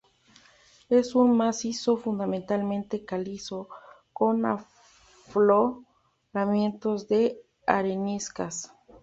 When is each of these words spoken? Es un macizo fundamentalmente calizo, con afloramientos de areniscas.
Es 0.89 1.13
un 1.13 1.37
macizo 1.37 1.95
fundamentalmente 1.95 3.05
calizo, 3.05 3.69
con 4.13 4.47
afloramientos 4.47 7.07
de 7.07 7.39
areniscas. 7.67 8.73